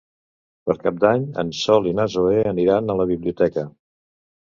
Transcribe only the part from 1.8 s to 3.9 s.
i na Zoè aniran a la biblioteca.